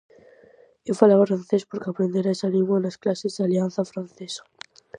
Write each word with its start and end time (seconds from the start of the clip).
Eu 0.89 0.95
falaba 1.01 1.29
francés 1.31 1.63
porque 1.69 1.89
aprendera 1.89 2.33
esa 2.35 2.53
lingua 2.55 2.77
nas 2.83 2.99
clases 3.03 3.33
da 3.33 3.43
Alianza 3.45 3.89
Francesa. 3.91 4.43